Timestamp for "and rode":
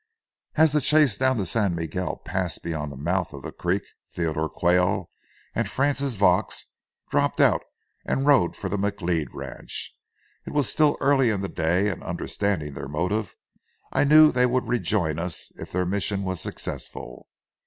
8.03-8.55